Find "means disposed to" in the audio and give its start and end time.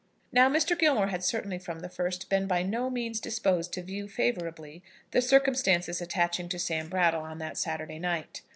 2.89-3.83